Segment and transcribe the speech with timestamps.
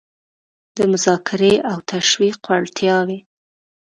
[0.77, 3.19] د مذاکرې او تشویق وړتیاوې